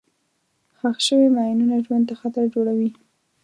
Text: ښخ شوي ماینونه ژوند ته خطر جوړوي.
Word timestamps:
ښخ 0.77 0.97
شوي 1.07 1.27
ماینونه 1.35 1.75
ژوند 1.85 2.03
ته 2.09 2.15
خطر 2.21 2.43
جوړوي. 2.53 2.89